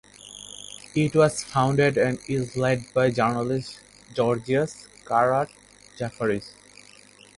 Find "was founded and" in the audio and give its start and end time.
1.15-2.17